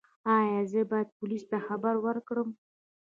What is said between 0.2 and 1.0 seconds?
ایا زه